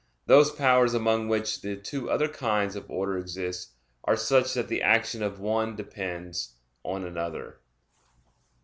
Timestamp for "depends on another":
5.75-7.59